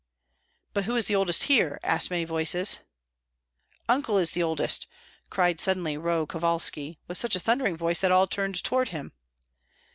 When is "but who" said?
0.73-0.95